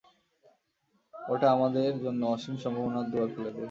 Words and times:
ওটা 1.13 1.47
আমাদের 1.55 1.89
জন্য 2.03 2.21
অসীম 2.25 2.55
সম্ভাবনার 2.63 3.05
দুয়ার 3.11 3.29
খুলে 3.33 3.49
দেয়। 3.49 3.59